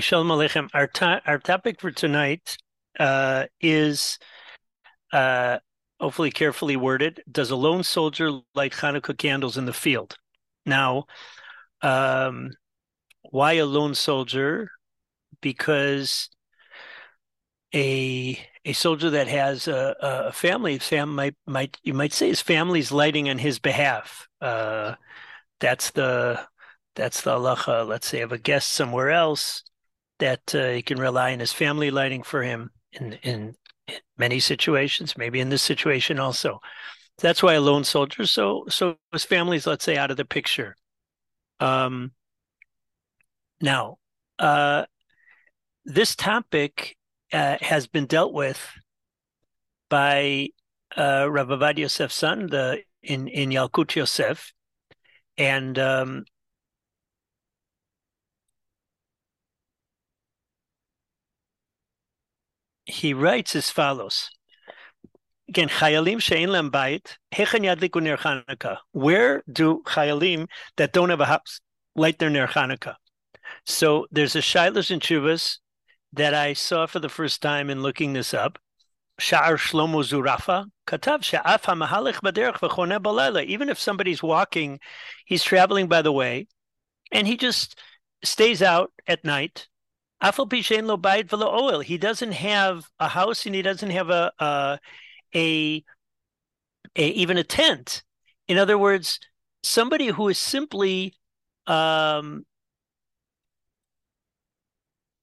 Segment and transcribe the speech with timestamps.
[0.00, 0.68] Shalom Aleichem.
[0.74, 2.56] Our, to- our topic for tonight
[3.00, 4.18] uh, is
[5.12, 5.58] uh,
[5.98, 7.22] hopefully carefully worded.
[7.30, 10.16] Does a lone soldier light Hanukkah candles in the field?
[10.64, 11.06] Now,
[11.82, 12.50] um,
[13.22, 14.70] why a lone soldier?
[15.40, 16.28] Because
[17.74, 22.40] a a soldier that has a, a family, fam might might you might say his
[22.40, 24.28] family's lighting on his behalf.
[24.40, 24.94] Uh,
[25.60, 26.46] that's the
[26.94, 27.86] that's the halacha.
[27.86, 29.64] Let's say of a guest somewhere else
[30.18, 33.54] that uh, he can rely on his family lighting for him in, in,
[34.18, 36.60] many situations, maybe in this situation also.
[37.18, 38.26] That's why a lone soldier.
[38.26, 40.76] So so his family's let's say out of the picture.
[41.58, 42.12] Um,
[43.60, 43.96] now,
[44.38, 44.84] uh,
[45.84, 46.96] this topic
[47.32, 48.64] uh, has been dealt with
[49.88, 50.50] by
[50.96, 54.52] uh, Rav Ovadia Yosef's son, the in in Yalkut Yosef,
[55.36, 56.24] and um,
[62.88, 64.30] he writes as follows.
[65.48, 66.20] Again, chayalim
[67.32, 68.78] hechen yadliku ner Chanukah.
[68.92, 71.60] Where do chayalim that don't have a house
[71.94, 72.96] light their ner Chanukah?
[73.64, 75.58] So there's a shilas and chuvas
[76.12, 78.58] that I saw for the first time in looking this up.
[79.20, 83.44] Sha'ar Shlomo Zurafa katav she'af ha'mahalech baderech v'choneh balayla.
[83.44, 84.80] Even if somebody's walking,
[85.26, 86.46] he's traveling by the way,
[87.12, 87.78] and he just
[88.22, 89.66] stays out at night
[91.48, 91.80] oil.
[91.80, 94.78] He doesn't have a house and he doesn't have a, a,
[95.34, 95.84] a,
[96.96, 98.02] a even a tent.
[98.48, 99.20] In other words,
[99.62, 101.14] somebody who is simply
[101.66, 102.44] um,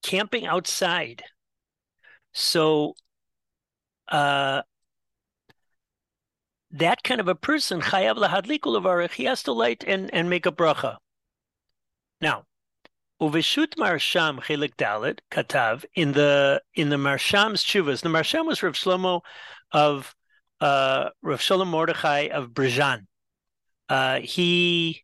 [0.03, 1.23] camping outside.
[2.33, 2.95] So
[4.07, 4.61] uh,
[6.71, 10.97] that kind of a person, chayav he has to light and, and make a bracha.
[12.21, 12.43] Now,
[13.21, 18.01] Uveshut Marsham Chelik Dalit Katav in the in the Marsham's Chuvas.
[18.01, 19.21] The Marsham was Rav Shlomo
[19.71, 20.13] of
[20.59, 23.05] uh, Rav Shalom Mordechai of Brizhan.
[23.87, 25.03] Uh, he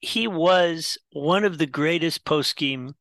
[0.00, 2.94] he was one of the greatest poskim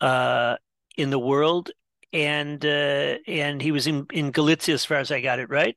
[0.00, 0.56] uh,
[0.96, 1.70] in the world,
[2.12, 5.76] and uh, and he was in in Galicia as far as I got it right.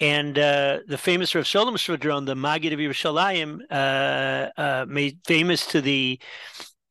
[0.00, 5.66] And uh, the famous Rav Shalom Shvadron, the Magid of Yerushalayim, uh, uh, made famous
[5.68, 6.20] to the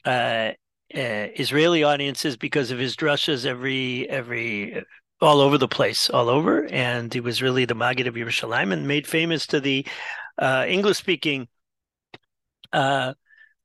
[0.07, 0.53] uh,
[0.95, 4.83] uh, Israeli audiences because of his drushes every every
[5.19, 8.87] all over the place, all over, and he was really the Maggid of Yerushalayim and
[8.87, 9.85] made famous to the
[10.37, 11.47] uh, English speaking
[12.71, 13.13] uh,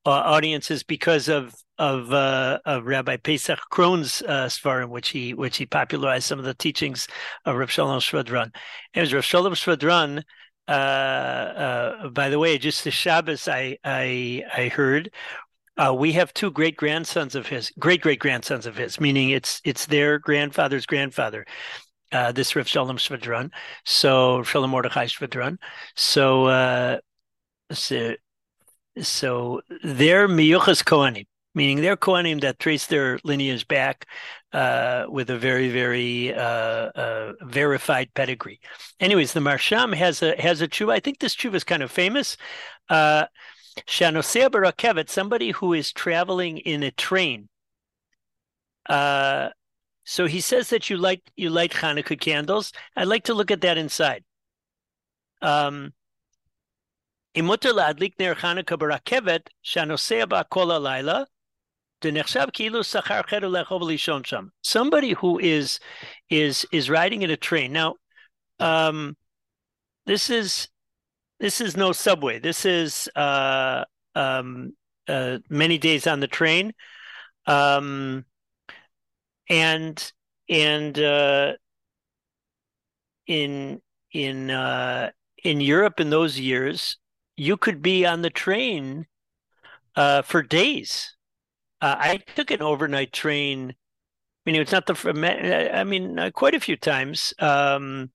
[0.04, 5.66] audiences because of of, uh, of Rabbi Pesach Krohn's uh, Svarim, which he which he
[5.66, 7.08] popularized some of the teachings
[7.44, 8.54] of Rav Shalom Shvadran.
[8.94, 10.22] It was Rav Shalom Shvadran.
[10.68, 15.10] Uh, uh, by the way, just the Shabbos I I I heard
[15.76, 19.60] uh, we have two great grandsons of his, great great grandsons of his, meaning it's
[19.64, 21.46] it's their grandfather's grandfather.
[22.10, 23.50] Uh, this Rav Shalom Shvadran,
[23.86, 25.56] so Shalom Mordechai Shvadran.
[25.96, 26.98] So, uh,
[27.72, 28.14] so,
[29.00, 31.24] so they're miyuchas kohanim,
[31.54, 34.06] meaning they're kohanim that trace their lineage back
[34.52, 38.60] uh, with a very very uh, uh, verified pedigree.
[39.00, 40.92] Anyways, the Marsham has a has a tshuva.
[40.92, 42.36] I think this tshuva is kind of famous.
[43.86, 47.48] Shanosea barakevet, somebody who is traveling in a train.
[48.88, 49.50] Uh,
[50.04, 52.72] so he says that you light you light Hanukkah candles.
[52.96, 54.24] I'd like to look at that inside.
[55.40, 55.92] Um,
[57.34, 59.46] Imuter laadlik Hanukkah barakevet
[60.56, 61.26] alayla
[64.62, 65.80] Somebody who is
[66.28, 67.72] is is riding in a train.
[67.72, 67.94] Now,
[68.58, 69.16] um,
[70.06, 70.68] this is
[71.42, 72.38] this is no subway.
[72.38, 74.74] This is uh, um,
[75.08, 76.72] uh, many days on the train,
[77.46, 78.24] um,
[79.48, 80.12] and
[80.48, 81.54] and uh,
[83.26, 83.82] in
[84.12, 85.10] in uh,
[85.42, 86.96] in Europe in those years,
[87.36, 89.06] you could be on the train
[89.96, 91.16] uh, for days.
[91.80, 93.74] Uh, I took an overnight train.
[94.46, 95.70] I mean, it's not the.
[95.74, 97.34] I mean, uh, quite a few times.
[97.40, 98.12] Um,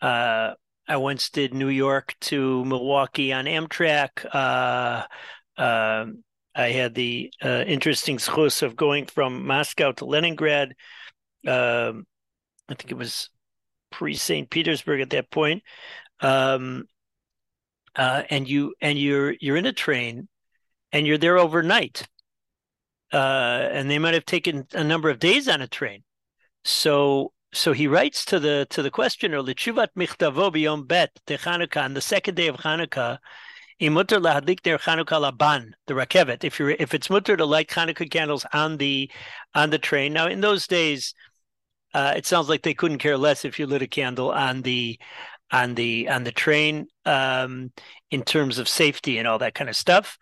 [0.00, 0.54] uh,
[0.88, 4.24] I once did New York to Milwaukee on Amtrak.
[4.32, 5.04] Uh,
[5.60, 6.06] uh,
[6.54, 10.74] I had the uh, interesting schus of going from Moscow to Leningrad.
[11.46, 12.06] Um,
[12.68, 13.30] I think it was
[13.90, 14.48] pre St.
[14.48, 15.62] Petersburg at that point.
[16.20, 16.84] Um,
[17.96, 20.28] uh, and you and you're you're in a train,
[20.92, 22.06] and you're there overnight.
[23.12, 26.02] Uh, and they might have taken a number of days on a train.
[26.64, 31.94] So so he writes to the to the questioner, Lichuvat Michtavo Biyom Bet Chanukah on
[31.94, 33.18] the second day of Hanukkah,
[33.80, 36.44] Imutter lahadlik der Chanukah laban, the rakevet.
[36.44, 39.10] If you're if it's mutter to light Chanukah candles on the
[39.54, 40.12] on the train.
[40.12, 41.14] Now in those days,
[41.94, 44.98] uh, it sounds like they couldn't care less if you lit a candle on the
[45.50, 47.72] on the on the train um,
[48.10, 50.18] in terms of safety and all that kind of stuff.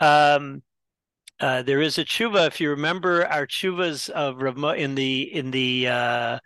[0.00, 0.62] Um,
[1.40, 2.46] uh, there is a tshuva.
[2.46, 6.38] If you remember our tshuvas of Rav in the in the uh,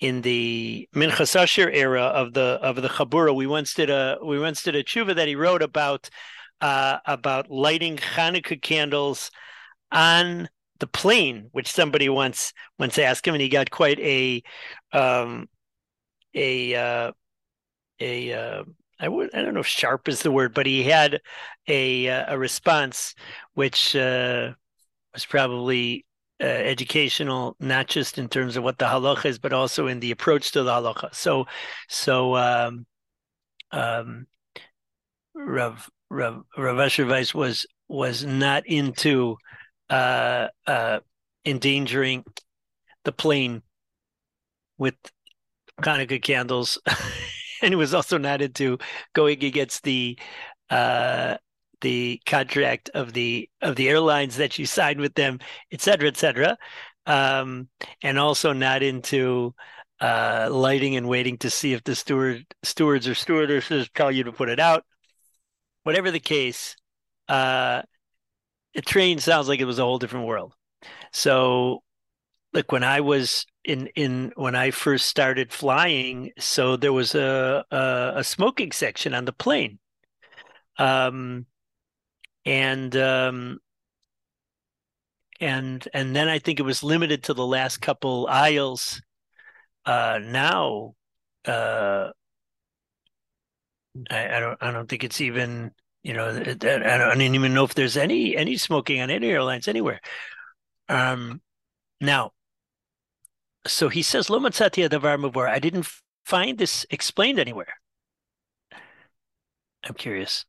[0.00, 4.38] in the Minchas Asher era of the of the Chabura, we once did a we
[4.38, 6.08] once did a tshuva that he wrote about
[6.60, 9.30] uh, about lighting Hanukkah candles
[9.92, 14.42] on the plane, which somebody once once asked him, and he got quite a
[14.92, 15.48] um,
[16.34, 17.12] a uh,
[18.00, 18.64] a uh,
[19.00, 21.20] I would I don't know if sharp is the word, but he had
[21.68, 23.14] a uh, a response
[23.54, 24.52] which uh,
[25.14, 26.04] was probably
[26.40, 30.10] uh, educational, not just in terms of what the halacha is, but also in the
[30.10, 31.14] approach to the halacha.
[31.14, 31.46] So,
[31.88, 32.86] so um,
[33.72, 34.26] um,
[35.34, 39.36] Rav Rav Rav Asher Weiss was was not into
[39.90, 41.00] uh, uh,
[41.44, 42.24] endangering
[43.04, 43.62] the plane
[44.76, 44.94] with
[45.80, 46.78] Hanukkah candles,
[47.62, 48.78] and was also not into
[49.14, 50.18] going against the
[50.70, 51.36] uh,
[51.80, 55.38] the contract of the of the airlines that you signed with them,
[55.72, 56.56] et cetera, et cetera,
[57.06, 57.68] um,
[58.02, 59.54] and also not into
[60.00, 64.32] uh, lighting and waiting to see if the steward stewards or stewardesses tell you to
[64.32, 64.84] put it out.
[65.84, 66.76] Whatever the case,
[67.28, 67.82] uh,
[68.74, 70.54] a train sounds like it was a whole different world.
[71.12, 71.82] So,
[72.52, 77.64] like when I was in in when I first started flying, so there was a
[77.70, 79.78] a, a smoking section on the plane.
[80.78, 81.46] Um,
[82.46, 83.58] and um,
[85.38, 89.02] and and then I think it was limited to the last couple aisles.
[89.84, 90.94] Uh, now,
[91.46, 92.08] uh,
[94.10, 95.72] I, I, don't I don't think it's even
[96.02, 99.28] you know I don't, I don't even know if there's any any smoking on any
[99.28, 100.00] airlines anywhere.
[100.88, 101.42] Um,
[102.00, 102.32] now,
[103.68, 105.86] so he says lo matzati davar I didn't
[106.24, 107.74] find this explained anywhere.
[109.84, 110.44] I'm curious.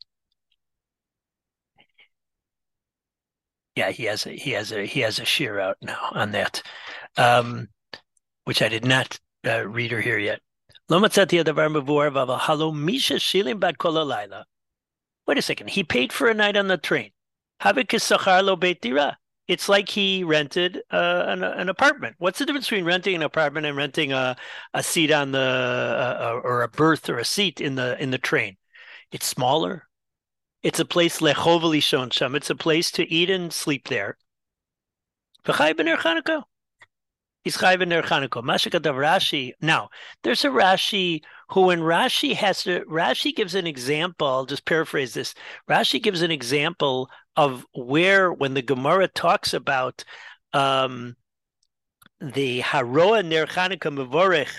[3.80, 6.62] yeah, he has a he has a he has a shear out now on that,
[7.16, 7.70] um,
[8.44, 10.42] which I did not uh, read or hear yet.
[15.28, 15.70] Wait a second.
[15.70, 17.12] He paid for a night on the train.
[19.50, 22.16] It's like he rented uh, an, an, apartment.
[22.20, 24.38] What's the difference between renting an apartment and renting a,
[24.76, 28.20] a seat on the uh, or a berth or a seat in the in the
[28.20, 28.58] train?
[29.12, 29.88] It's smaller.
[30.62, 32.36] It's a place lechovali sham.
[32.36, 34.20] It's a place to eat and sleep there.
[35.46, 35.56] He's
[37.58, 37.82] chayv.
[37.82, 39.54] Mashikadav Rashi.
[39.62, 39.90] Now,
[40.22, 44.28] there's a Rashi who, when Rashi has to, Rashi gives an example.
[44.28, 45.34] I'll just paraphrase this.
[45.68, 50.04] Rashi gives an example of where, when the Gemara talks about
[50.52, 51.16] um,
[52.20, 54.54] the Haroa Ner Chanukah Mevorech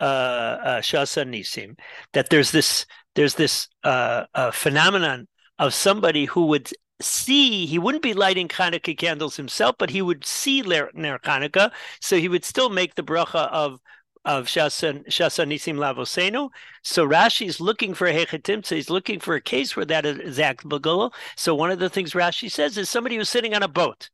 [0.00, 1.78] uh, uh, Shasa Nisim,
[2.14, 5.28] that there's this there's this uh, uh, phenomenon
[5.58, 10.24] of somebody who would see, he wouldn't be lighting Hanukkah candles himself, but he would
[10.24, 13.80] see Ner Hanukkah, so he would still make the bracha of
[14.24, 16.50] of Shasa, Shasa Nisim Lavosenu.
[16.82, 20.06] So Rashi is looking for a Hechetim, so he's looking for a case where that
[20.06, 21.12] is applicable.
[21.36, 24.10] So one of the things Rashi says is somebody who's sitting on a boat.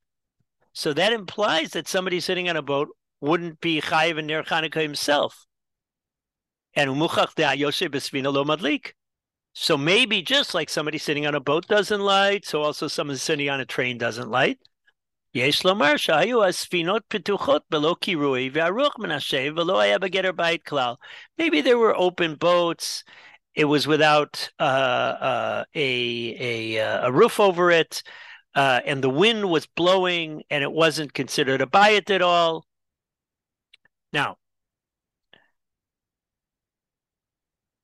[0.72, 2.88] So that implies that somebody sitting on a boat
[3.20, 5.46] wouldn't be Chayiv and Ner Hanukkah himself.
[6.74, 8.92] And Umuchach de Ayoshe Lo Madlik.
[9.52, 13.50] So maybe just like somebody sitting on a boat doesn't light, so also someone sitting
[13.50, 14.58] on a train doesn't light.
[15.33, 20.93] יש לומר שהיו הספינות פתוחות בלא קירוי והרוח מנשה ולא היה בגדר בית כלל.
[21.41, 23.03] Maybe there were open boats,
[23.55, 25.89] it was without uh, uh, a,
[26.39, 28.03] a, uh, a roof over it,
[28.55, 32.65] uh, and the wind was blowing and it wasn't considered a bayit at all.
[34.13, 34.37] Now,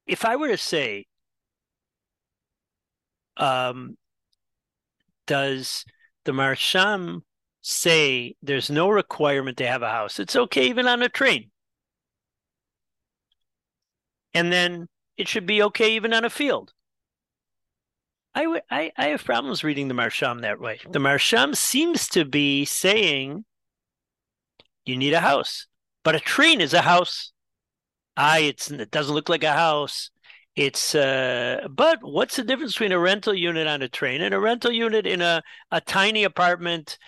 [0.08, 1.06] if I were to say
[3.38, 3.98] um,
[5.28, 5.86] does
[6.26, 7.24] the Marsham
[7.67, 10.21] say there's no requirement to have a house?
[10.21, 11.51] It's okay even on a train.
[14.35, 16.73] And then it should be okay even on a field.
[18.35, 20.79] I, w- I, I have problems reading the Marsham that way.
[20.91, 23.45] The Marsham seems to be saying
[24.85, 25.67] you need a house,
[26.05, 27.33] but a train is a house.
[28.17, 30.11] I, it's, it doesn't look like a house.
[30.55, 34.41] It's uh, but what's the difference between a rental unit on a train and a
[34.41, 36.99] rental unit in a, a tiny apartment?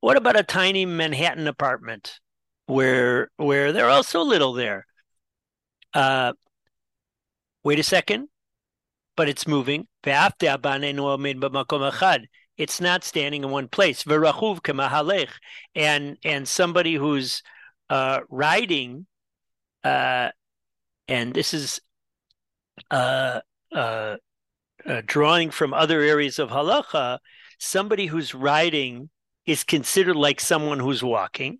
[0.00, 2.18] What about a tiny Manhattan apartment
[2.66, 4.86] where where they're also little there?
[5.94, 6.32] Uh,
[7.64, 8.28] wait a second.
[9.16, 9.88] but it's moving.
[12.56, 14.04] It's not standing in one place.
[15.74, 17.42] And and somebody who's
[17.90, 19.06] uh, riding,
[19.84, 20.30] uh,
[21.08, 21.80] and this is
[22.90, 23.40] uh,
[23.72, 24.16] uh,
[24.86, 27.18] uh, drawing from other areas of halacha,
[27.58, 29.10] somebody who's riding
[29.48, 31.58] is considered like someone who's walking.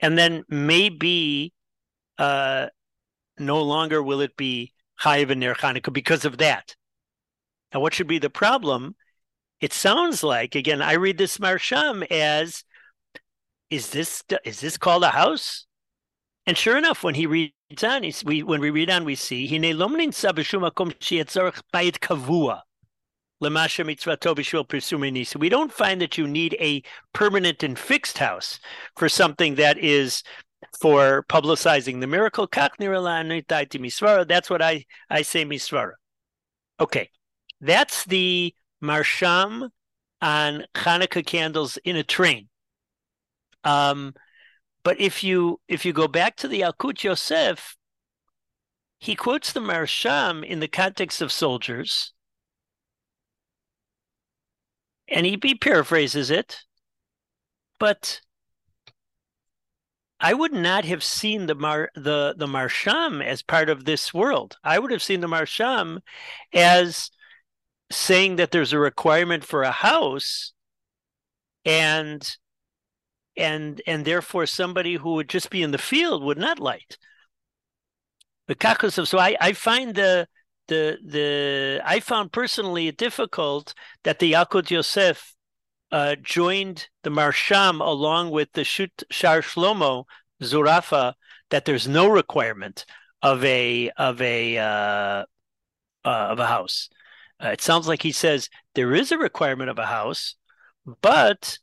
[0.00, 1.52] And then maybe
[2.18, 2.66] uh,
[3.38, 6.74] no longer will it be chayiv and Chanukah because of that.
[7.72, 8.96] Now, what should be the problem?
[9.60, 12.64] It sounds like again, I read this marsham as,
[13.70, 15.66] is this is this called a house?
[16.46, 19.62] And sure enough, when he reads on, we when we read on, we see hine
[19.76, 22.62] lomnin sabashum sheetzorch bayit kavua.
[23.40, 23.48] We
[25.48, 28.58] don't find that you need a permanent and fixed house
[28.96, 30.22] for something that is
[30.80, 32.46] for publicizing the miracle.
[32.46, 35.92] That's what I, I say misvara.
[36.80, 37.10] Okay,
[37.60, 39.70] that's the marsham
[40.20, 42.48] on Hanukkah candles in a train.
[43.64, 44.14] Um,
[44.84, 47.76] but if you if you go back to the Yalkut Yosef,
[48.98, 52.12] he quotes the marsham in the context of soldiers,
[55.08, 56.60] and he, paraphrases it,
[57.78, 58.20] but
[60.20, 64.56] I would not have seen the mar the the marsham as part of this world.
[64.64, 66.00] I would have seen the marsham
[66.52, 67.10] as
[67.90, 70.52] saying that there's a requirement for a house,
[71.64, 72.36] and
[73.36, 76.98] and and therefore somebody who would just be in the field would not light.
[78.48, 80.26] The kakos of So I I find the
[80.68, 85.34] the the I found personally difficult that the Yalkut Yosef
[85.90, 90.04] uh, joined the Marsham along with the Shut Shar Shlomo
[90.42, 91.14] Zurafa
[91.50, 92.84] that there's no requirement
[93.22, 95.24] of a of a uh, uh,
[96.04, 96.88] of a house.
[97.42, 100.34] Uh, it sounds like he says there is a requirement of a house,
[101.00, 101.58] but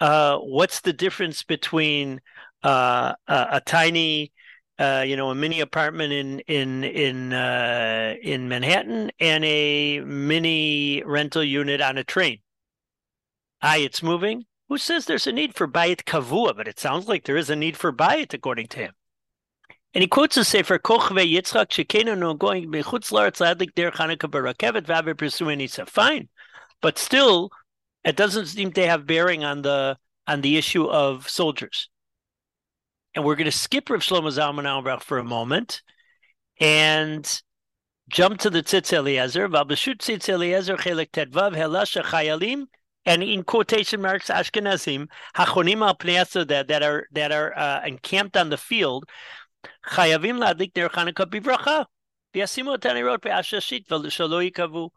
[0.00, 2.20] uh, what's the difference between
[2.62, 4.32] uh, a, a, tiny
[4.78, 11.02] uh, you know, a mini apartment in in in uh, in Manhattan and a mini
[11.04, 12.38] rental unit on a train.
[13.62, 14.44] Aye, it's moving.
[14.68, 16.56] Who says there's a need for bayit kavua?
[16.56, 18.92] But it sounds like there is a need for bayit, according to him.
[19.94, 24.28] And he quotes a sefer Kochve Yitzchak Shekenu no going bechutz laaretz ladlik der Chanukah
[24.28, 26.28] barakevet v'ave pursuing Fine,
[26.82, 27.50] but still,
[28.04, 31.88] it doesn't seem to have bearing on the on the issue of soldiers.
[33.14, 35.82] And we're going to skip Rav Shlomo Zalman Auerbach for a moment
[36.58, 37.42] and
[38.08, 39.48] jump to the Tzitz Eliezer.
[39.48, 42.64] V'abashut Tzitz Eliezer chelik tedvav helasha chayalim
[43.06, 48.50] and in quotation marks Ashkenazim hachonim al that that are that are uh, encamped on
[48.50, 49.04] the field
[49.86, 51.86] chayavim ladlik der Chanukah bivracha
[52.34, 54.90] v'yasimu tanirot be'ashashit v'shalo yikavu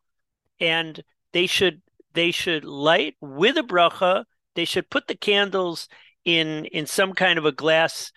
[0.60, 1.82] and they should
[2.14, 4.26] they should light with a bracha.
[4.56, 5.88] They should put the candles
[6.28, 8.12] in in some kind of a glass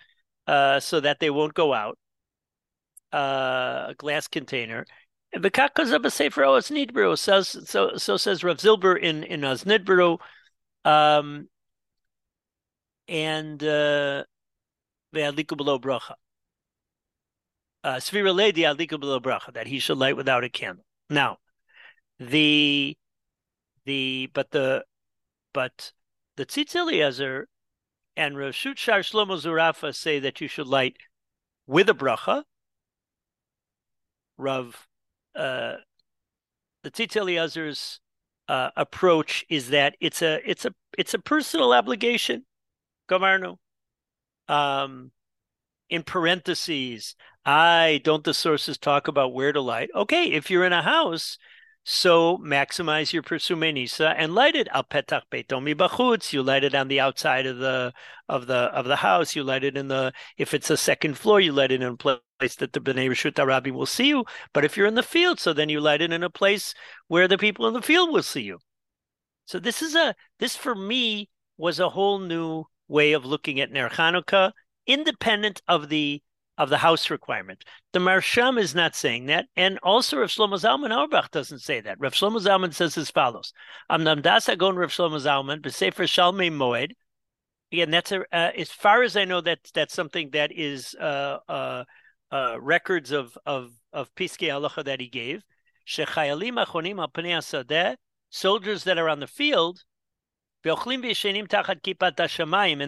[0.45, 1.97] uh, so that they won't go out,
[3.13, 4.85] uh, a glass container.
[5.33, 7.95] The kakas of a sefer oz nidbro says so.
[7.95, 9.65] So says Rav Zilber in in oz
[10.83, 11.47] um,
[13.07, 14.23] and uh,
[15.15, 16.15] ve'adliku below bracha.
[17.83, 20.83] Uh, Svira lady adliku below bracha that he should light without a candle.
[21.09, 21.37] Now,
[22.19, 22.97] the
[23.85, 24.83] the but the
[25.53, 25.93] but
[26.35, 26.75] the tzitz
[28.15, 30.97] and Rashut Shar Shlomo Zurafa say that you should light
[31.67, 32.43] with a bracha.
[34.37, 34.87] Rav,
[35.35, 35.75] uh,
[36.83, 37.99] the Tzitz
[38.47, 42.45] uh, approach is that it's a it's a it's a personal obligation.
[43.09, 43.57] Gamarno.
[44.47, 45.11] Um,
[45.89, 47.15] in parentheses,
[47.45, 49.89] I don't the sources talk about where to light.
[49.95, 51.37] Okay, if you're in a house
[51.83, 56.31] so maximize your persumenisa and light it al petach beitomi bachutz.
[56.31, 57.91] You light it on the outside of the
[58.29, 59.35] of the of the house.
[59.35, 61.97] You light it in the if it's a second floor, you light it in a
[61.97, 64.25] place that the bnei reshut Arabi will see you.
[64.53, 66.75] But if you're in the field, so then you light it in a place
[67.07, 68.59] where the people in the field will see you.
[69.45, 73.71] So this is a this for me was a whole new way of looking at
[73.71, 74.51] Ner Chanukah,
[74.85, 76.21] independent of the
[76.61, 77.65] of the house requirement.
[77.91, 81.99] The Marsham is not saying that, and also Rav Shlomo Zalman Auerbach doesn't say that.
[81.99, 83.51] Rav Shlomo Zalman says as follows:
[83.89, 86.91] Amnam das agon Rav Shlomo Zalman b'sefer Shalmei Moed.
[87.71, 91.39] Again, that's a uh, as far as I know that that's something that is uh,
[91.49, 91.83] uh,
[92.31, 95.43] uh records of of of Piskei Halacha that he gave.
[95.87, 97.95] Shechayalim achonim al pnei
[98.29, 99.81] soldiers that are on the field,
[100.63, 100.77] and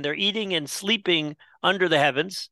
[0.05, 2.51] they're eating and sleeping under the heavens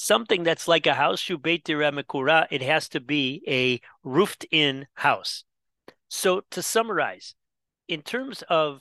[0.00, 2.46] something that's like a house shubeit diremekura.
[2.50, 5.44] It has to be a roofed-in house.
[6.08, 7.34] So to summarize,
[7.86, 8.80] in terms of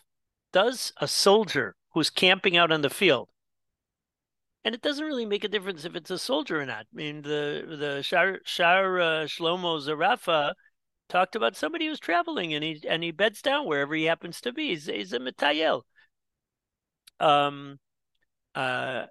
[0.53, 3.29] does a soldier who's camping out on the field,
[4.63, 6.85] and it doesn't really make a difference if it's a soldier or not.
[6.93, 10.53] I mean, the the Shar, Shar uh, Shlomo Zarafa
[11.09, 14.53] talked about somebody who's traveling and he and he beds down wherever he happens to
[14.53, 14.69] be.
[14.69, 15.81] He's, he's a mitayel.
[17.19, 17.79] Um,
[18.55, 19.05] uh,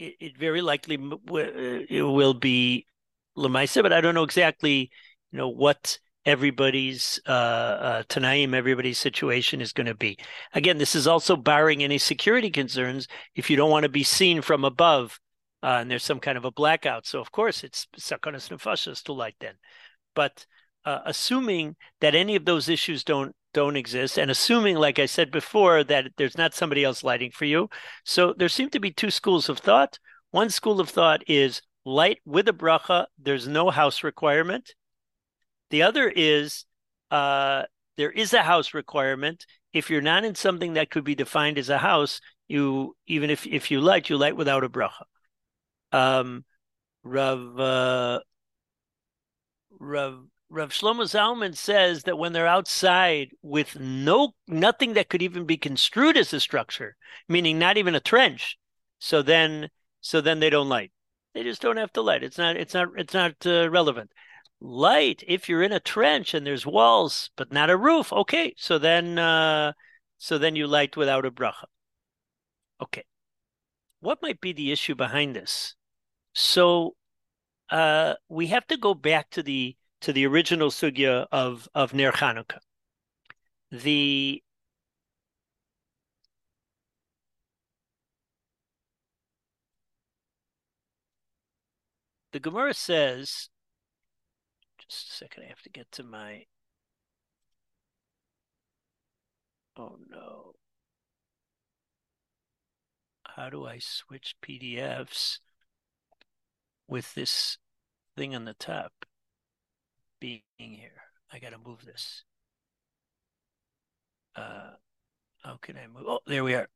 [0.00, 2.86] it, it, very likely it will be
[3.36, 4.90] lemaisa, but I don't know exactly,
[5.30, 10.18] you know, what everybody's uh, uh Tanaim, everybody's situation is going to be.
[10.54, 14.42] Again, this is also barring any security concerns if you don't want to be seen
[14.42, 15.18] from above.
[15.62, 17.06] Uh, and there's some kind of a blackout.
[17.06, 19.54] So of course it's sakonas nefashas to light then.
[20.14, 20.46] But
[20.86, 25.30] uh, assuming that any of those issues don't don't exist and assuming like i said
[25.30, 27.68] before that there's not somebody else lighting for you.
[28.04, 29.98] So there seem to be two schools of thought.
[30.30, 34.74] One school of thought is light with a bracha there's no house requirement.
[35.70, 36.64] The other is
[37.10, 37.64] uh,
[37.96, 39.46] there is a house requirement.
[39.72, 43.46] If you're not in something that could be defined as a house you even if
[43.46, 45.04] if you light you light without a bracha.
[45.92, 46.44] Um
[47.02, 48.20] rav uh,
[49.78, 55.46] rav Rav Shlomo Zalman says that when they're outside with no nothing that could even
[55.46, 56.96] be construed as a structure,
[57.28, 58.58] meaning not even a trench,
[58.98, 60.90] so then so then they don't light.
[61.34, 62.24] They just don't have to light.
[62.24, 64.10] It's not it's not it's not uh, relevant.
[64.60, 68.12] Light if you're in a trench and there's walls but not a roof.
[68.12, 69.72] Okay, so then uh,
[70.18, 71.66] so then you light without a bracha.
[72.82, 73.04] Okay,
[74.00, 75.76] what might be the issue behind this?
[76.34, 76.96] So
[77.70, 82.12] uh, we have to go back to the to the original sugya of of Ner
[82.12, 82.60] Chanukah.
[83.70, 84.42] The
[92.32, 93.48] the Gemara says,
[94.78, 96.46] just a second, I have to get to my.
[99.76, 100.54] Oh no.
[103.36, 105.38] How do I switch PDFs
[106.88, 107.58] with this
[108.16, 109.06] thing on the top?
[110.20, 111.02] Being here.
[111.32, 112.24] I got to move this.
[114.36, 114.70] Uh,
[115.42, 116.04] how can I move?
[116.06, 116.68] Oh, there we are.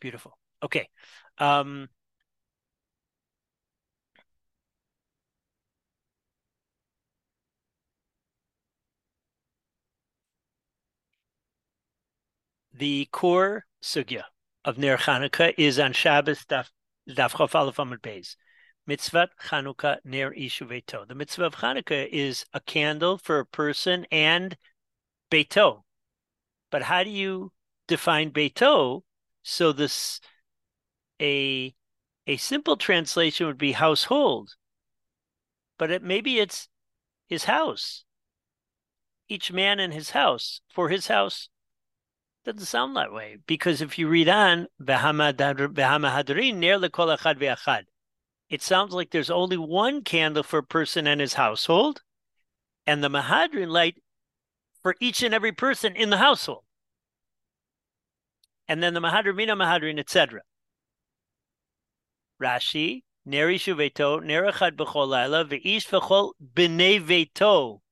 [0.00, 0.38] Beautiful.
[0.62, 0.88] Okay.
[1.38, 1.88] Um,
[12.72, 14.22] the core sugya
[14.64, 16.70] of Ner Chanukah is on Shabbos Daf
[17.08, 18.36] Daf Chof Aleph Amud Beis.
[18.88, 21.06] Mitzvah Chanukah Ner Beito.
[21.06, 24.56] The mitzvah of Chanukah is a candle for a person and
[25.30, 25.82] Beito.
[26.70, 27.52] But how do you
[27.86, 29.02] define Beito?
[29.42, 30.22] So this
[31.20, 31.74] a
[32.26, 34.54] a simple translation would be household,
[35.76, 36.70] but it, maybe it's
[37.26, 38.04] his house.
[39.28, 41.50] Each man in his house for his house
[42.46, 44.66] doesn't sound that way because if you read on,
[48.50, 52.02] it sounds like there's only one candle for a person and his household,
[52.86, 53.96] and the Mahadrin light
[54.82, 56.64] for each and every person in the household.
[58.66, 60.42] And then the Mahadrin, Mina Mahadrin, etc.
[62.40, 67.82] Rashi, Neri Shuveto, Nerachad B'chol Laila, V'ish V'chol B'nei Veto.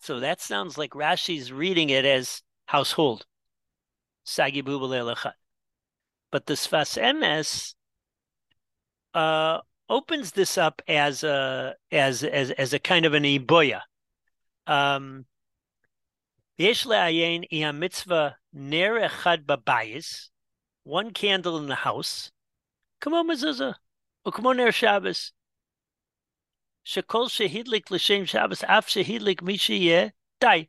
[0.00, 3.26] So that sounds like Rashi's reading it as household.
[6.32, 7.74] But the Sfas Emes
[9.12, 13.80] uh, opens this up as a as as as a kind of an iboya.
[14.68, 15.26] Um,
[20.84, 22.30] one candle in the house.
[23.00, 23.74] Come on, mezuzah.
[24.24, 25.32] On, ner Shabbos.
[26.86, 30.68] Shekol shehidlik l'shem Shabbos, af shehidlik mishiyeh, die.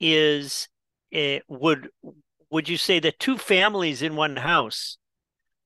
[0.00, 0.68] is
[1.10, 1.90] it would
[2.50, 4.98] would you say that two families in one house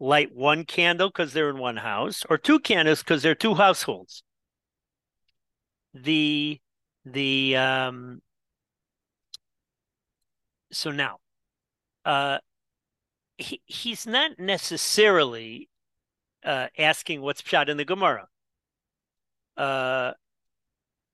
[0.01, 4.23] light one candle because they're in one house or two candles because they're two households?
[5.95, 6.61] The
[7.05, 8.23] the um
[10.73, 11.19] so now
[12.05, 12.39] uh
[13.37, 15.69] he, he's not necessarily
[16.45, 18.27] uh asking what's shot in the gemara.
[19.57, 20.13] Uh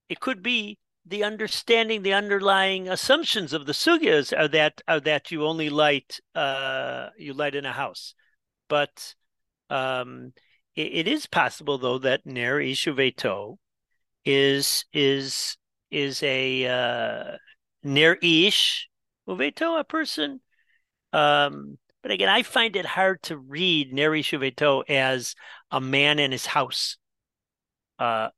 [0.08, 5.30] it could be the understanding, the underlying assumptions of the sugyas are that are that
[5.30, 8.14] you only light uh, you light in a house,
[8.68, 9.14] but
[9.70, 10.32] um,
[10.74, 13.56] it, it is possible though that ner ishuveto
[14.24, 15.56] is is
[15.90, 17.36] is a uh,
[17.82, 18.88] ner ish
[19.28, 20.40] uveto a person.
[21.12, 25.34] Um, but again, I find it hard to read ner ishuveto as
[25.70, 26.96] a man in his house.
[27.98, 28.28] Uh,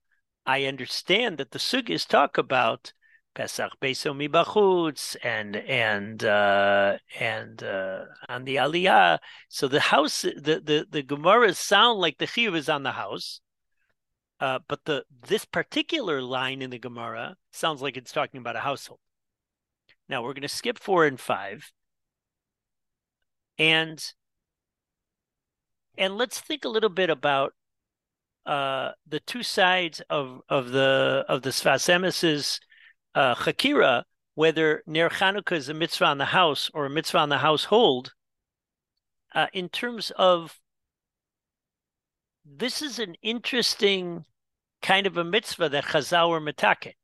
[0.46, 2.92] I understand that the sugis talk about
[3.34, 9.18] Pesach Beso Mibachutz and and uh, and uh, on the Aliyah.
[9.48, 13.40] So the house, the the the Gemaras sound like the chiyuv is on the house,
[14.40, 18.60] uh, but the this particular line in the Gemara sounds like it's talking about a
[18.60, 19.00] household.
[20.08, 21.70] Now we're going to skip four and five,
[23.58, 24.04] and
[25.96, 27.54] and let's think a little bit about
[28.46, 32.60] uh, the two sides of of the of the Sfas Emes's
[33.14, 37.28] uh, Chakira, whether Ner Chanukah is a mitzvah on the house or a mitzvah on
[37.28, 38.12] the household,
[39.34, 40.58] uh, in terms of
[42.44, 44.24] this is an interesting
[44.82, 46.94] kind of a mitzvah that Chazal were metaket.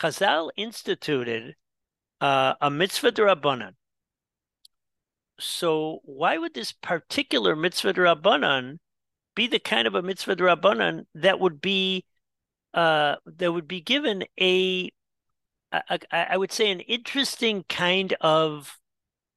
[0.00, 1.56] Chazal instituted
[2.20, 3.74] uh, a mitzvah derabanan.
[5.38, 8.78] So why would this particular mitzvah derabanan
[9.34, 12.04] be the kind of a mitzvah drabanan that would be
[12.74, 14.90] uh, that would be given a,
[15.72, 18.78] a, a I would say an interesting kind of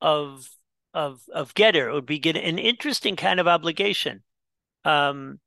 [0.01, 0.49] of
[0.93, 1.89] of of getter.
[1.89, 4.23] It would be get an interesting kind of obligation.
[4.86, 5.39] Um,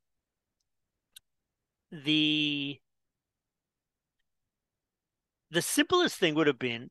[1.90, 2.80] the
[5.50, 6.90] the simplest thing would have been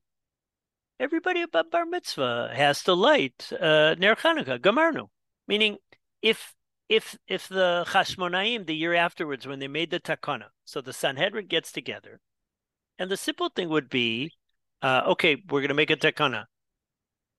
[0.99, 5.09] everybody about bar mitzvah has to light uh, ner Chanukah, gamarnu.
[5.47, 5.77] Meaning,
[6.21, 6.53] if
[6.89, 11.47] if if the Chashmonaim the year afterwards when they made the takana, so the Sanhedrin
[11.47, 12.19] gets together,
[12.97, 14.31] and the simple thing would be,
[14.81, 16.45] uh, okay, we're going to make a takana.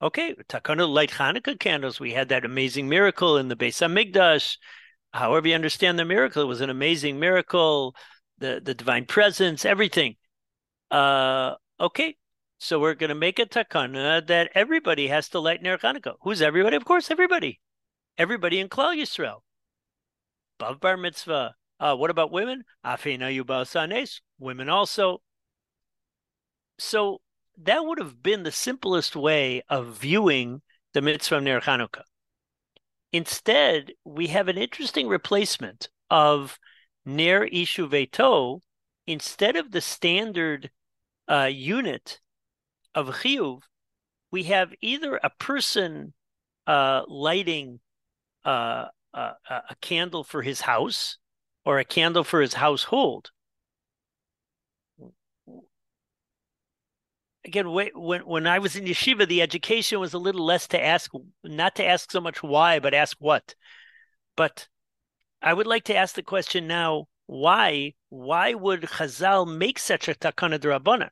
[0.00, 1.98] Okay, takana light Hanukkah candles.
[1.98, 4.56] We had that amazing miracle in the Beis Hamikdash.
[5.12, 7.94] However you understand the miracle, it was an amazing miracle.
[8.38, 10.16] The the divine presence, everything.
[10.90, 12.16] Uh, okay,
[12.58, 16.14] so we're going to make a takana that everybody has to light Ner Hanukkah.
[16.22, 16.76] Who's everybody?
[16.76, 17.60] Of course, everybody
[18.18, 19.40] everybody in Klal Yisrael.
[20.60, 21.54] Bav bar mitzvah.
[21.80, 22.64] Uh, what about women?
[22.84, 24.20] Afina yubal sanes.
[24.38, 25.22] Women also.
[26.78, 27.20] So
[27.62, 32.02] that would have been the simplest way of viewing the mitzvah of Ner Chanukah.
[33.12, 36.58] Instead, we have an interesting replacement of
[37.06, 38.60] Ner Ishu Veto
[39.08, 40.70] instead of the standard
[41.28, 42.20] uh, unit
[42.94, 43.62] of Chiyuv,
[44.30, 46.12] we have either a person
[46.66, 47.80] uh, lighting
[48.44, 51.18] a, a candle for his house
[51.64, 53.30] or a candle for his household.
[57.44, 61.10] Again, when when I was in yeshiva, the education was a little less to ask,
[61.42, 63.54] not to ask so much why, but ask what.
[64.36, 64.68] But
[65.40, 67.94] I would like to ask the question now: Why?
[68.10, 71.08] Why would Chazal make such a takana drabana?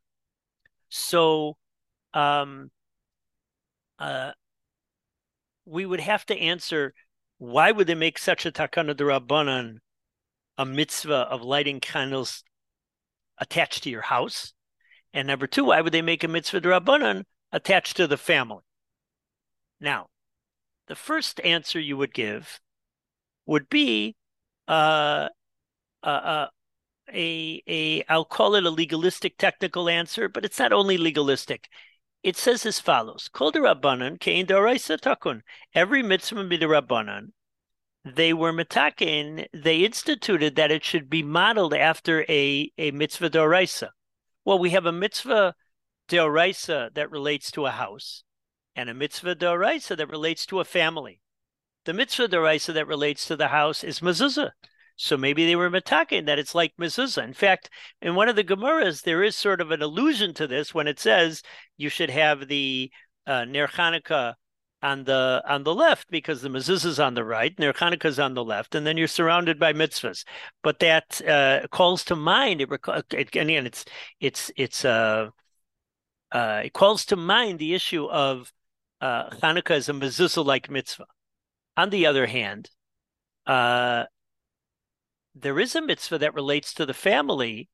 [0.89, 1.57] So,
[2.13, 2.71] um,
[3.99, 4.33] uh,
[5.65, 6.93] we would have to answer
[7.39, 9.79] why would they make such a takana derabanan,
[10.57, 12.43] a mitzvah of lighting candles
[13.39, 14.53] attached to your house?
[15.13, 18.63] And number two, why would they make a mitzvah derabanan attached to the family?
[19.81, 20.09] Now,
[20.89, 22.61] the first answer you would give
[23.45, 24.17] would be
[24.69, 25.29] uh,
[26.03, 26.47] uh, uh,
[27.13, 31.69] a a I'll call it a legalistic technical answer, but it's not only legalistic
[32.27, 35.43] it says as follows: Kol Rabbanan kein daraisa takun.
[35.73, 37.29] Every mitzvah midrabanan,
[38.05, 39.47] they were mitakin.
[39.55, 43.91] They instituted that it should be modeled after a a mitzvah daraisa.
[44.45, 45.55] Well, we have a mitzvah
[46.09, 48.25] daraisa that relates to a house,
[48.75, 51.21] and a mitzvah daraisa that relates to a family.
[51.85, 54.51] The mitzvah daraisa that relates to the house is mezuzah.
[54.97, 57.23] So maybe they were mitakin that it's like mezuzah.
[57.23, 60.75] In fact, in one of the Gemaras, there is sort of an allusion to this
[60.75, 61.43] when it says
[61.77, 62.91] you should have the
[63.27, 64.35] uh, Ner Hanukkah
[64.83, 68.19] on the on the left because the mezuzah is on the right, Ner Hanukkah is
[68.19, 70.25] on the left, and then you're surrounded by mitzvahs.
[70.63, 73.67] But that uh, calls to mind it, it again.
[73.67, 73.85] It's
[74.21, 75.31] it's it's uh,
[76.33, 78.53] uh, it calls to mind the issue of
[79.01, 81.07] uh, Hanukkah as a mezuzah like mitzvah.
[81.77, 82.71] On the other hand,
[83.47, 84.05] uh,
[85.39, 87.69] there is a mitzvah that relates to the family.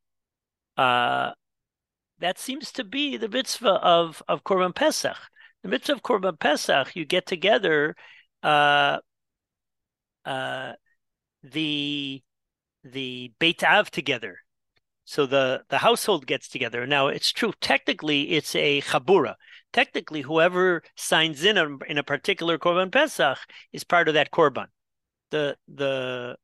[0.76, 1.30] Uh,
[2.18, 5.16] that seems to be the mitzvah of of Korban Pesach.
[5.62, 7.94] The mitzvah of Korban Pesach, you get together,
[8.42, 8.98] uh,
[10.24, 10.72] uh,
[11.42, 12.22] the
[12.84, 14.38] the Beit Av together.
[15.04, 16.86] So the the household gets together.
[16.86, 17.52] Now it's true.
[17.60, 19.34] Technically, it's a chabura.
[19.72, 23.38] Technically, whoever signs in a, in a particular Korban Pesach
[23.72, 24.66] is part of that Korban.
[25.30, 26.36] The the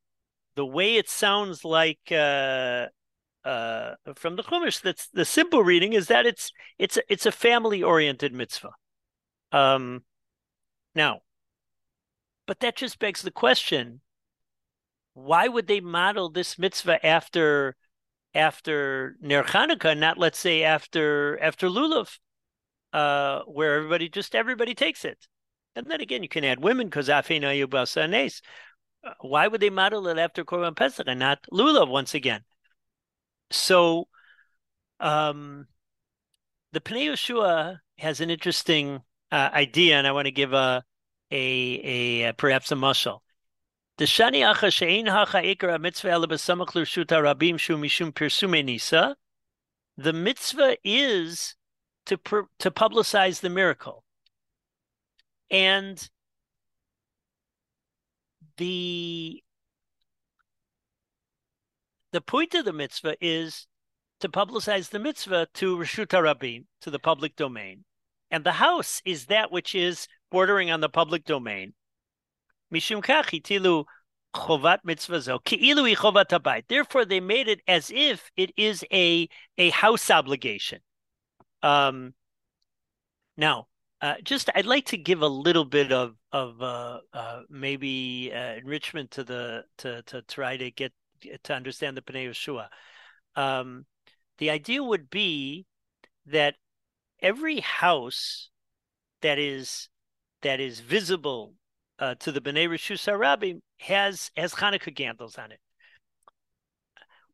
[0.59, 2.87] the way it sounds like uh,
[3.45, 7.81] uh, from the Chumash, that's the simple reading is that it's it's it's a family
[7.81, 8.73] oriented mitzvah.
[9.53, 10.03] Um,
[10.97, 11.21] now,
[12.49, 14.01] but that just begs the question:
[15.15, 17.77] Why would they model this mitzvah after
[18.35, 22.19] after Ner Chanukah, not let's say after after Lulav,
[22.93, 25.29] uh, where everybody just everybody takes it?
[25.77, 28.41] And then again, you can add women because Afina Yubasanes.
[29.21, 32.45] Why would they model it after Korban Pesach and not Lulav once again?
[33.51, 34.09] So,
[35.01, 35.67] um,
[36.73, 40.85] the Pnei Yehoshua has an interesting uh, idea, and I want to give a
[41.31, 43.23] a, a, perhaps a muscle.
[43.99, 49.17] The shani acha she'ein hacha ikar mitzvah ele b'samach l'rshuta rabim shu mishum pirsume nisa.
[49.97, 51.57] The mitzvah is
[52.07, 52.17] to
[52.61, 54.05] to publicize the miracle,
[55.51, 56.09] and
[58.59, 59.43] the
[62.13, 63.67] the point of the mitzvah is
[64.21, 67.85] to publicize the mitzvah to Rishuta Rabim, to the public domain.
[68.31, 71.75] And the house is that which is bordering on the public domain.
[72.73, 73.03] Mishum
[73.43, 73.85] tilu
[74.35, 74.81] chovat
[76.29, 76.65] habayit.
[76.69, 80.81] Therefore, they made it as if it is a a house obligation.
[81.63, 82.15] Um,
[83.37, 83.69] now,
[84.01, 88.55] uh, just I'd like to give a little bit of of uh, uh, maybe uh,
[88.55, 90.93] enrichment to the to to try to get
[91.45, 92.69] to understand the Pnei Yehoshua.
[93.35, 93.87] Um,
[94.39, 95.67] the idea would be
[96.27, 96.55] that
[97.21, 98.51] every house
[99.23, 99.89] that is
[100.43, 101.55] that is visible
[101.99, 105.61] uh, to the Bnei Harabim has has Hanukkah candles on it.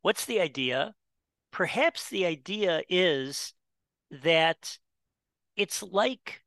[0.02, 0.94] What's the idea?
[1.50, 3.54] Perhaps the idea is
[4.10, 4.78] that
[5.56, 6.42] it's like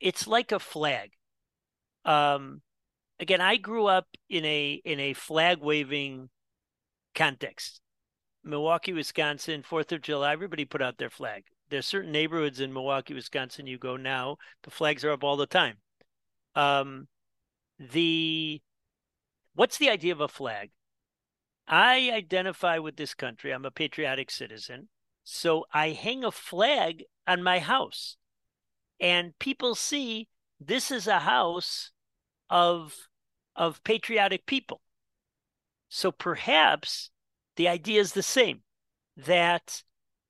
[0.00, 1.10] it's like a flag.
[2.04, 2.62] Um,
[3.18, 6.28] again, I grew up in a in a flag waving
[7.14, 7.80] context.
[8.42, 13.14] Milwaukee, Wisconsin, Fourth of July, everybody put out their flag there's certain neighborhoods in Milwaukee,
[13.14, 13.66] Wisconsin.
[13.66, 15.78] You go now, the flags are up all the time.
[16.54, 17.08] Um,
[17.78, 18.62] the
[19.54, 20.70] what's the idea of a flag?
[21.66, 23.52] I identify with this country.
[23.52, 24.88] I'm a patriotic citizen,
[25.24, 28.16] so I hang a flag on my house,
[29.00, 30.28] and people see
[30.60, 31.90] this is a house
[32.50, 32.94] of
[33.56, 34.80] of patriotic people.
[35.88, 37.10] So perhaps
[37.56, 38.62] the idea is the same
[39.16, 39.82] that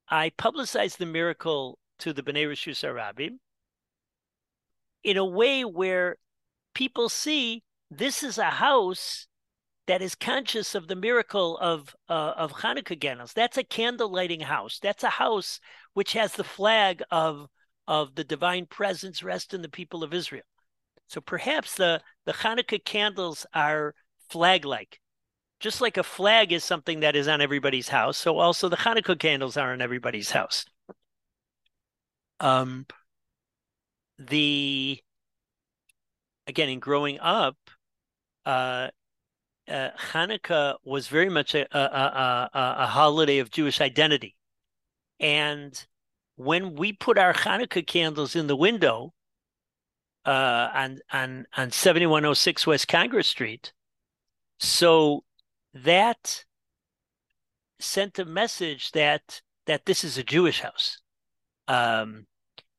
[0.07, 3.39] I publicize the miracle to the Bnei Rishus Arabim
[5.03, 6.17] in a way where
[6.73, 9.27] people see this is a house
[9.87, 13.33] that is conscious of the miracle of uh, of Hanukkah candles.
[13.33, 14.79] That's a candle lighting house.
[14.79, 15.59] That's a house
[15.93, 17.47] which has the flag of
[17.87, 20.43] of the divine presence rest in the people of Israel.
[21.07, 23.93] So perhaps the the Hanukkah candles are
[24.29, 24.99] flag like
[25.65, 29.17] just like a flag is something that is on everybody's house, so also the Hanukkah
[29.17, 30.65] candles are on everybody's house.
[32.39, 32.85] Um,
[34.19, 35.01] the
[36.45, 37.57] again in growing up,
[38.45, 38.89] uh,
[39.67, 44.35] uh, Hanukkah was very much a, a, a, a, holiday of Jewish identity,
[45.19, 45.83] and
[46.35, 49.14] when we put our Hanukkah candles in the window
[50.25, 51.45] uh, and and
[52.25, 53.73] oh six West Congress Street,
[54.59, 55.23] so
[55.73, 56.45] that
[57.79, 60.99] sent a message that that this is a Jewish house.
[61.67, 62.27] Um,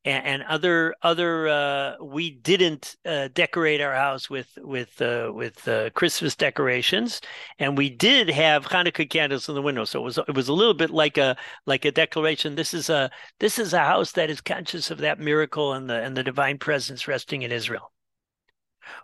[0.06, 5.66] and, and, other other uh, we didn't uh, decorate our house with with uh, with
[5.66, 7.20] uh, Christmas decorations,
[7.58, 9.84] and we did have Hanukkah candles in the window.
[9.84, 12.54] So it was it was a little bit like a like a declaration.
[12.54, 16.00] This is a this is a house that is conscious of that miracle and the
[16.00, 17.92] and the divine presence resting in Israel.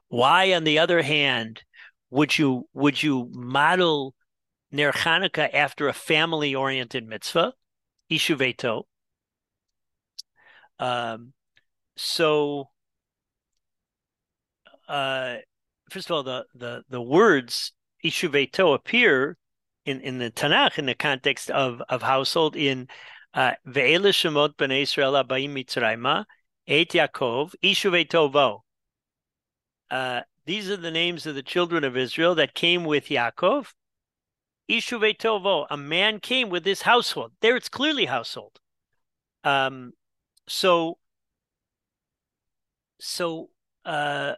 [0.09, 1.65] Why, on the other hand,
[2.11, 4.15] would you would you model
[4.71, 7.55] Ner Chanukah after a family oriented mitzvah,
[8.09, 8.85] Ishuveto?
[10.83, 11.33] Um,
[11.97, 12.69] so
[14.89, 15.37] uh,
[15.91, 17.73] first of all, the the the words
[18.05, 19.37] ishuveto appear
[19.87, 22.89] in in the Tanakh in the context of of household in
[23.33, 26.25] uh, ve'ele shemot bnei Israel abayim mitzrayma
[26.67, 28.65] et Yaakov ishuveto vo.
[29.89, 33.69] Uh, these are the names of the children of Israel that came with Yaakov.
[34.69, 35.67] Ishuveto vo.
[35.71, 37.33] A man came with his household.
[37.41, 38.59] There, it's clearly household.
[39.45, 39.93] Um,
[40.49, 40.99] so,
[43.01, 43.51] so
[43.85, 44.35] uh,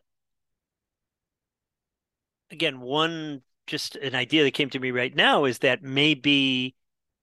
[2.51, 6.75] again, one just an idea that came to me right now is that maybe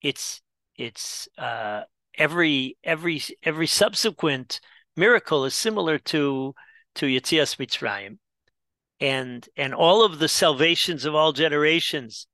[0.01, 0.41] it's
[0.75, 1.81] it's uh,
[2.17, 4.59] every every every subsequent
[4.95, 6.53] miracle is similar to
[6.95, 8.17] to Yetzias Mitzrayim,
[8.99, 12.27] and and all of the salvations of all generations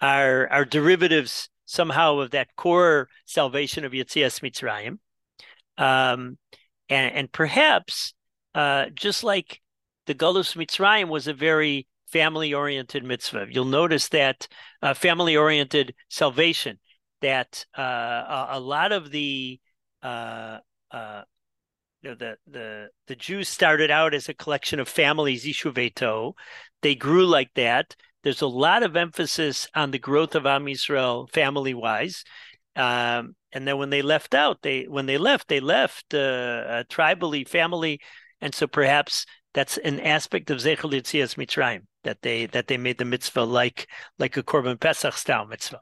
[0.00, 4.98] are are derivatives somehow of that core salvation of Yetzias Mitzrayim,
[5.80, 6.38] um,
[6.88, 8.14] and and perhaps
[8.54, 9.60] uh, just like
[10.06, 13.46] the Galus Mitzrayim was a very family oriented mitzvah.
[13.48, 14.48] You'll notice that
[14.82, 16.78] uh, family oriented salvation,
[17.22, 19.60] that uh, a, lot of the
[20.02, 20.58] uh,
[20.90, 21.22] uh,
[22.02, 26.32] you know, the the the Jews started out as a collection of families, Ishuveto.
[26.82, 27.94] They grew like that.
[28.22, 32.24] There's a lot of emphasis on the growth of Am Yisrael family wise.
[32.76, 37.46] Um, and then when they left out, they when they left, they left uh, tribally
[37.46, 38.00] family,
[38.40, 42.98] and so perhaps that's an aspect of Zechel Yitzias Mitzrayim that they that they made
[42.98, 45.80] the mitzvah like like a Korban Pesach style mitzvah.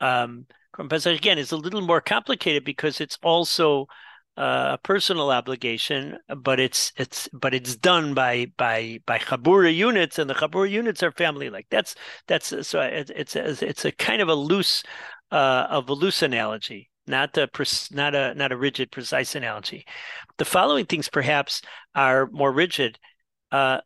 [0.00, 3.86] Um, Korban Pesach again is a little more complicated because it's also
[4.36, 10.18] uh, a personal obligation, but it's it's but it's done by by by chabura units,
[10.18, 11.94] and the chabura units are family like that's
[12.26, 14.82] that's so it, it's it's a kind of a loose
[15.32, 17.48] uh, of a loose analogy, not a
[17.90, 19.84] not a not a rigid precise analogy.
[20.36, 21.62] The following things perhaps
[21.94, 22.98] are more rigid.
[23.50, 23.80] Uh,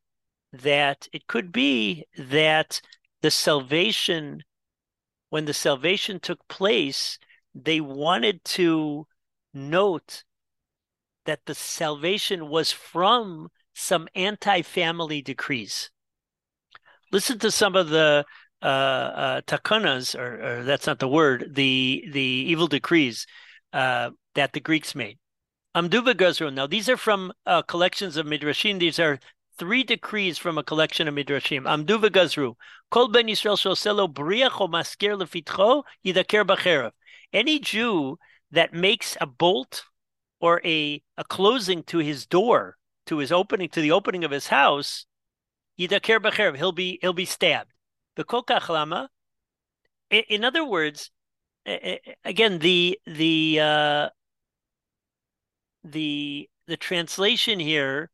[0.52, 2.80] that it could be that
[3.22, 4.42] the salvation,
[5.30, 7.18] when the salvation took place,
[7.54, 9.06] they wanted to
[9.52, 10.24] note
[11.24, 15.90] that the salvation was from some anti family decrees.
[17.12, 18.24] Listen to some of the
[18.62, 23.26] uh, uh, takanas, or, or, that's not the word, the, the evil decrees
[23.72, 25.18] uh, that the Greeks made.
[25.76, 26.52] Amduva Gazru.
[26.52, 28.78] Now, these are from uh, collections of Midrashim.
[28.78, 29.18] These are
[29.58, 31.62] three decrees from a collection of midrashim.
[31.62, 32.54] Amdu v'gazru.
[32.90, 36.92] Kol ben Yisrael shoselo briach o lefitcho yidaker b'cherev.
[37.32, 38.18] Any Jew
[38.50, 39.84] that makes a bolt
[40.40, 44.48] or a, a closing to his door, to his opening, to the opening of his
[44.48, 45.06] house,
[45.78, 46.56] yidaker b'cherev.
[46.56, 47.72] He'll be he'll be stabbed.
[48.16, 49.10] The kokach lama.
[50.10, 51.10] In other words,
[52.24, 54.08] again, the the uh,
[55.84, 58.10] the the translation here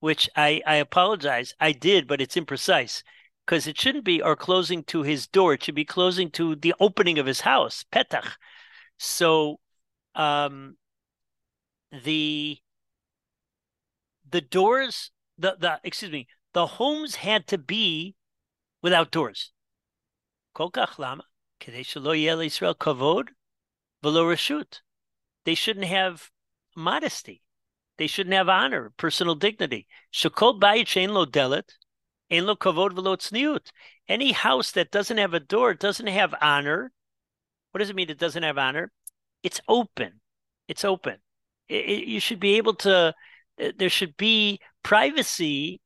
[0.00, 1.54] which I, I apologize.
[1.58, 3.02] I did, but it's imprecise
[3.44, 5.54] because it shouldn't be or closing to his door.
[5.54, 8.36] It should be closing to the opening of his house, petach.
[8.98, 9.60] So,
[10.14, 10.76] um,
[12.04, 12.58] the
[14.30, 18.14] the doors, the the excuse me, the homes had to be
[18.86, 19.50] without doors.
[25.44, 26.30] They shouldn't have
[26.76, 27.42] modesty.
[27.98, 29.88] They shouldn't have honor, personal dignity.
[30.24, 30.30] Lo
[31.00, 31.10] ein
[32.46, 33.70] lo kavod.
[34.08, 36.92] Any house that doesn't have a door doesn't have honor.
[37.72, 38.08] What does it mean?
[38.08, 38.92] It doesn't have honor.
[39.42, 40.20] It's open.
[40.68, 41.16] It's open.
[41.68, 43.14] It, it, you should be able to.
[43.60, 45.80] Uh, there should be privacy.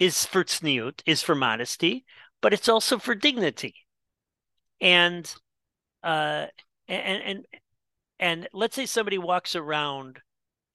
[0.00, 2.06] Is for tzniut, is for modesty,
[2.40, 3.74] but it's also for dignity.
[4.80, 5.32] And
[6.02, 6.46] uh,
[6.88, 7.46] and and
[8.18, 10.20] and let's say somebody walks around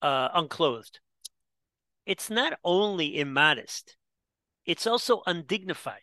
[0.02, 1.00] uh, unclothed.
[2.06, 3.98] It's not only immodest,
[4.66, 6.02] it's also undignified.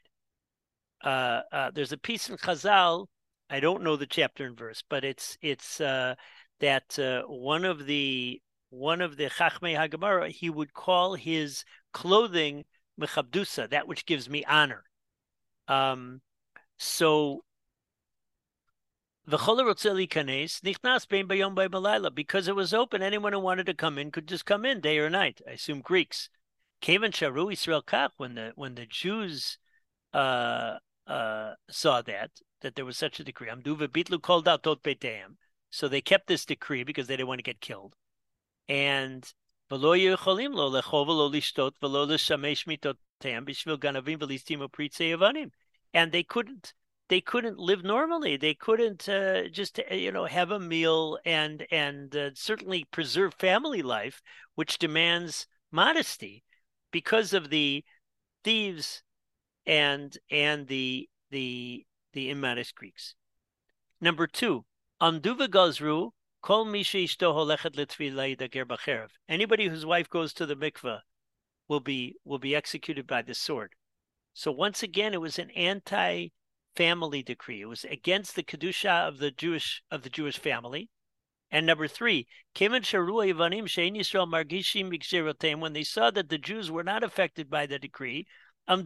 [1.05, 3.07] Uh, uh, there's a piece in Chazal.
[3.51, 6.15] I don't know the chapter and verse, but it's it's uh,
[6.61, 12.65] that uh, one of the one of the Chachmei Hagemara he would call his clothing
[13.01, 14.85] mechabdusa, that which gives me honor.
[15.69, 16.21] Um,
[16.79, 17.45] so
[19.25, 19.59] because
[22.49, 25.09] it was open, anyone who wanted to come in could just come in day or
[25.09, 25.41] night.
[25.49, 26.29] I assume Greeks.
[26.83, 29.59] Kavan Sharu Israel Kach, when the when the Jews
[30.13, 32.31] uh, uh, saw that
[32.63, 35.37] that there was such a decree, Amduva Bitlu called out Tot Beteim.
[35.71, 37.95] So they kept this decree because they didn't want to get killed.
[38.69, 39.33] And
[45.95, 46.75] and they couldn't
[47.09, 48.37] they couldn't live normally.
[48.37, 53.35] They couldn't uh, just uh, you know have a meal and and uh, certainly preserve
[53.35, 54.23] family life,
[54.55, 56.43] which demands modesty,
[56.91, 57.85] because of the
[58.45, 59.03] thieves
[59.67, 63.15] and and the the the immodest Greeks.
[64.01, 64.65] Number two,
[65.01, 66.11] Anduva Gazru,
[66.43, 67.07] Kol Anybody
[69.69, 71.01] whose wife goes to the mikveh
[71.69, 73.75] will be will be executed by the sword.
[74.35, 77.61] So once again, it was an anti-family decree.
[77.61, 80.89] It was against the kedusha of the Jewish of the Jewish family.
[81.53, 82.27] And number three,
[82.59, 83.05] when they saw
[86.11, 88.27] that the Jews were not affected by the decree,
[88.67, 88.85] then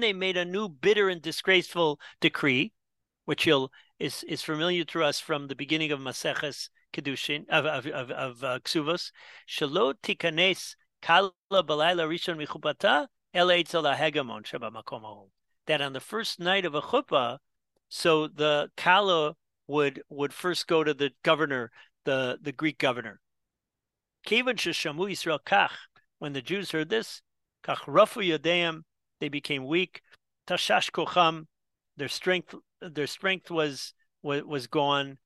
[0.00, 2.72] they made a new bitter and disgraceful decree,
[3.24, 3.48] which
[4.02, 8.44] is, is familiar to us from the beginning of Maseches Kedushin, of, of, of, of
[8.44, 9.12] uh, Ksuvos.
[9.48, 15.28] Shalot tikanes kala balayla rishon michupata hegemon shaba
[15.66, 17.38] That on the first night of a chuppah,
[17.88, 19.36] so the kala
[19.68, 21.70] would would first go to the governor,
[22.04, 23.20] the, the Greek governor.
[24.26, 25.70] Kevan sheshamu Yisrael kach.
[26.18, 27.22] When the Jews heard this,
[27.62, 28.82] kach rafu yadeim,
[29.20, 30.02] they became weak.
[30.48, 31.46] Tashash kocham,
[31.96, 32.52] their strength
[32.90, 35.18] their strength was was, was gone.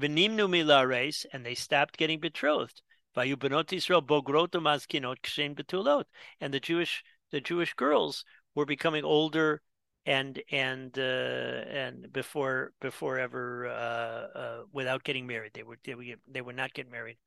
[0.00, 2.82] V'nimnu milares, and they stopped getting betrothed.
[3.16, 6.04] Vayu benot Yisrael bogrotum azkinot kshem betulot,
[6.40, 9.62] and the Jewish the Jewish girls were becoming older
[10.06, 15.94] and and uh, and before before ever uh, uh, without getting married, they were they
[15.94, 17.18] would they would not get married.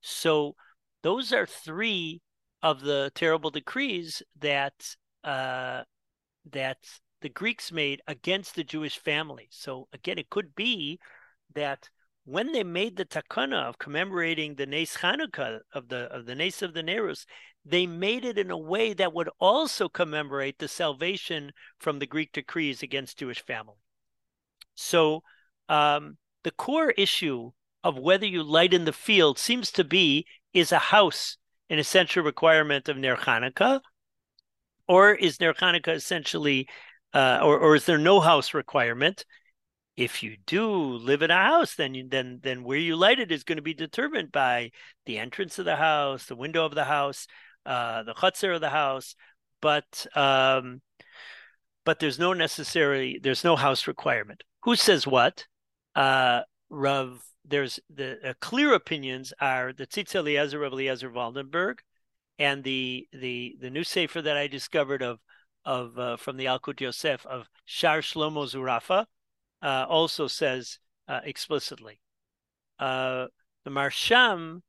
[0.00, 0.56] So
[1.02, 2.22] those are three
[2.62, 5.82] of the terrible decrees that uh,
[6.52, 6.78] that
[7.22, 9.48] the Greeks made against the Jewish family.
[9.50, 10.98] So again, it could be
[11.54, 11.88] that
[12.24, 16.62] when they made the takana of commemorating the Nes Chanukah of the of the Nes
[16.62, 17.24] of the Nerus,
[17.64, 22.32] they made it in a way that would also commemorate the salvation from the Greek
[22.32, 23.76] decrees against Jewish family.
[24.74, 25.22] So
[25.68, 27.52] um, the core issue
[27.82, 31.38] of whether you light in the field seems to be is a house
[31.68, 33.80] an essential requirement of Ner Chanukah,
[34.88, 36.68] or is Ner Chanukah essentially,
[37.16, 39.24] uh, or or is there no house requirement?
[39.96, 43.32] if you do live in a house, then you, then then where you light it
[43.32, 44.70] is going to be determined by
[45.06, 47.26] the entrance of the house, the window of the house,
[47.64, 49.16] uh, the chutzner of the house.
[49.62, 50.82] But um,
[51.84, 54.44] but there's no necessary there's no house requirement.
[54.64, 55.46] Who says what?
[55.94, 61.78] Uh, Rav, there's the uh, clear opinions are the Tzitz Eliezer of Eliezer Waldenberg,
[62.38, 65.20] and the the the new sefer that I discovered of
[65.66, 69.04] of uh, from the Yalkut Yosef of Shar Shlomo Zurafa
[69.60, 72.00] uh, also says uh, explicitly.
[72.78, 73.26] Uh,
[73.64, 74.62] the Maharsham,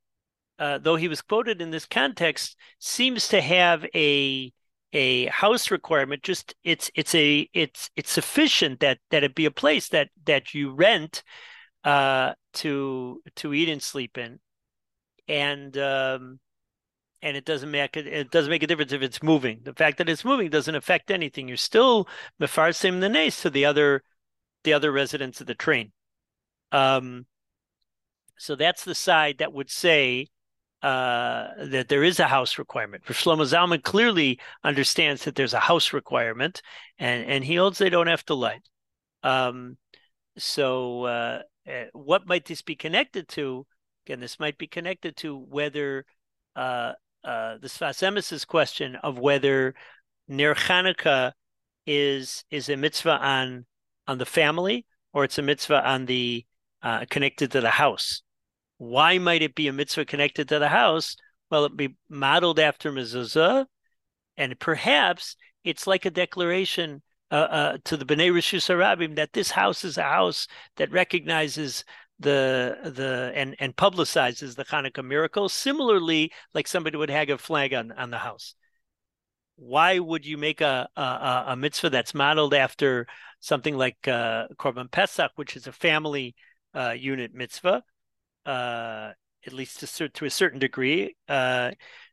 [0.59, 4.51] uh, though he was quoted in this context, seems to have a
[4.93, 6.23] a house requirement.
[6.23, 10.53] Just it's it's a it's it's sufficient that that it be a place that that
[10.53, 11.23] you rent
[11.83, 14.39] uh, to to eat and sleep in,
[15.27, 16.39] and um,
[17.21, 19.61] and it doesn't make it, it doesn't make a difference if it's moving.
[19.63, 21.47] The fact that it's moving doesn't affect anything.
[21.47, 22.07] You're still
[22.41, 24.03] mefarsim the nace to the other
[24.63, 25.91] the other residents of the train.
[26.71, 27.25] Um,
[28.37, 30.27] so that's the side that would say
[30.83, 33.03] uh, that there is a house requirement.
[33.09, 36.61] Rav Shlomo Zalman clearly understands that there's a house requirement,
[36.99, 38.61] and and he holds they don't have to light.
[39.23, 39.77] Um,
[40.37, 43.65] so uh, eh, what might this be connected to?
[44.05, 46.05] Again, this might be connected to whether
[46.55, 46.93] uh,
[47.27, 49.75] uh, the Sfas Emes's question of whether
[50.29, 51.33] Ner Chanukah
[51.85, 53.65] is is a mitzvah on
[54.07, 56.45] on the family or it's a mitzvah on the
[56.81, 58.21] uh, connected to the house.
[58.77, 61.17] Why might it be a mitzvah connected to the house?
[61.51, 63.65] Well, it be modeled after mezuzah,
[64.37, 69.83] and perhaps it's like a declaration uh, uh, to the Bnei Rishus that this house
[69.83, 70.47] is a house
[70.77, 71.83] that recognizes
[72.19, 75.49] the the and and publicizes the Hanukkah miracle.
[75.49, 78.55] Similarly, like somebody would hang a flag on on the house.
[79.55, 83.07] Why would you make a a, a mitzvah that's modeled after
[83.39, 86.35] something like uh, Korban Pesach, which is a family
[86.75, 87.83] uh, unit mitzvah,
[88.45, 89.11] uh,
[89.45, 91.15] at least to, to, a certain degree.
[91.27, 91.71] Uh,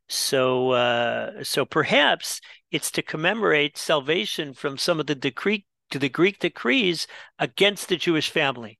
[0.09, 2.41] so, uh, so perhaps
[2.71, 7.07] it's to commemorate salvation from some of the decree to the Greek decrees
[7.39, 8.79] against the Jewish family.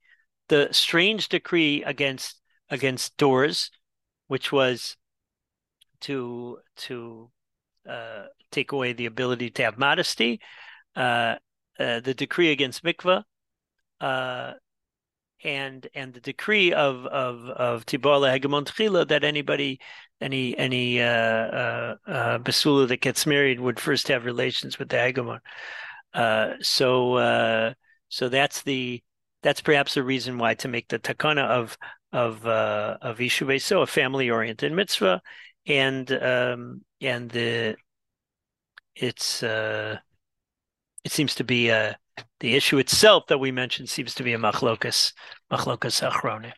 [0.49, 2.41] The strange decree against
[2.71, 3.71] against doors,
[4.27, 4.97] which was
[6.03, 7.31] to to
[7.89, 10.41] uh, take away the ability to have modesty,
[10.97, 11.37] uh,
[11.79, 13.25] uh, the decree against mikvah,
[14.01, 14.53] uh,
[15.43, 19.81] and and the decree of of of tibor hegemon tchila that anybody
[20.21, 25.41] any any uh, uh, basula that gets married would first have relations with the hegemon.
[26.63, 27.75] So
[28.09, 29.03] so that's the
[29.45, 31.77] that's perhaps a reason why to make the takana of
[32.13, 35.21] of uh, of Yishuvei so a family oriented mitzvah,
[35.67, 37.77] and um, and the
[38.97, 39.99] it's uh,
[41.05, 41.97] it seems to be a
[42.41, 45.13] the issue itself that we mentioned seems to be a machlokas
[45.53, 46.53] machlokas achrone.